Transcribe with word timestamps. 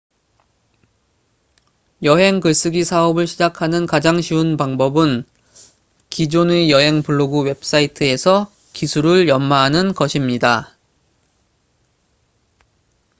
여행 2.01 2.39
글쓰기 2.39 2.83
사업을 2.83 3.27
시작하는 3.27 3.85
가장 3.85 4.19
쉬운 4.19 4.57
방법은 4.57 5.25
기존의 6.09 6.71
여행 6.71 7.03
블로그 7.03 7.41
웹사이트에서 7.43 8.51
기술을 8.73 9.27
연마하는 9.27 9.93
것입니다 9.93 10.75